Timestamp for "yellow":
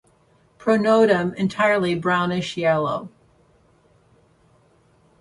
2.57-3.11